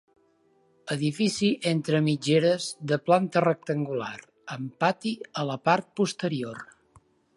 Edifici 0.95 1.49
entre 1.71 1.99
mitgeres 2.07 2.69
de 2.93 2.99
planta 3.09 3.43
rectangular, 3.47 4.15
amb 4.57 4.73
pati 4.85 5.13
a 5.43 5.45
la 5.51 5.59
part 5.69 5.93
posterior. 6.01 6.65